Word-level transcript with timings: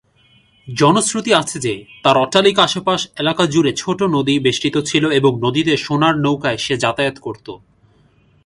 জনশ্রুতি 0.67 1.31
আছে 1.33 1.57
যে, 1.59 1.73
তার 2.03 2.15
অট্টালিকা 2.17 2.63
আশপাশ 2.63 3.07
এলাকা 3.19 3.43
জুড়ে 3.45 3.71
ছোট 3.77 3.99
নদী 4.03 4.35
বেষ্টিত 4.39 4.75
ছিল 4.85 5.03
এবং 5.09 5.31
নদীতে 5.45 5.73
সোনার 5.77 6.15
নৌকায় 6.17 6.57
সে 6.57 6.73
যাতায়াত 6.77 7.17
করতো। 7.19 7.51